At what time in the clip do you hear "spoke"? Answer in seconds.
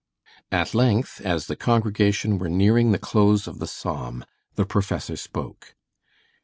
5.15-5.75